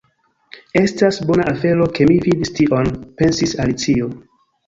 "Estas 0.79 1.19
bona 1.31 1.45
afero 1.51 1.87
ke 1.99 2.07
mi 2.11 2.17
vidis 2.25 2.53
tion," 2.61 2.91
pensis 3.21 3.55
Alicio. 3.67 4.09